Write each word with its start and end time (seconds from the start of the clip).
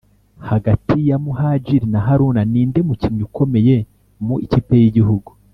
hagati 0.41 1.07
ya 1.09 1.19
muhajili 1.25 1.85
na 1.93 1.99
haruna 2.05 2.41
ninde 2.51 2.79
mukinnyi 2.87 3.23
ukomeye 3.29 3.75
mu 4.25 4.35
ikipe 4.45 4.73
y’igihugu 4.81 5.31